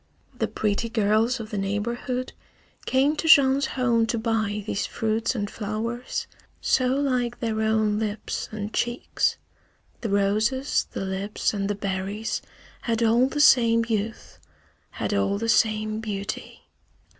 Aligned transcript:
The 0.35 0.47
pretty 0.47 0.89
girls 0.89 1.39
of 1.39 1.51
the 1.51 1.59
neighborhood 1.59 2.33
came 2.87 3.15
to 3.17 3.27
Jean's 3.27 3.67
home 3.77 4.07
to 4.07 4.17
buy 4.17 4.63
these 4.65 4.87
fruits 4.87 5.35
and 5.35 5.47
flowers, 5.47 6.25
so 6.59 6.87
like 6.95 7.39
their 7.39 7.61
own 7.61 7.99
lips 7.99 8.49
and 8.51 8.73
cheeks. 8.73 9.37
The 10.01 10.09
roses, 10.09 10.87
the 10.93 11.05
lips, 11.05 11.53
and 11.53 11.69
the 11.69 11.75
berries 11.75 12.41
had 12.81 13.03
all 13.03 13.27
the 13.27 13.39
same 13.39 13.85
youth, 13.87 14.39
had 14.89 15.13
all 15.13 15.37
the 15.37 15.47
same 15.47 15.99
beauty. 15.99 16.63